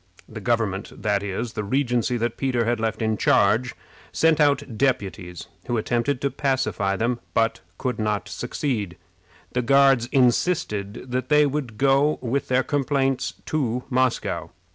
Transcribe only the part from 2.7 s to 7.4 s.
left in charge sent out deputies, who attempted to pacify them,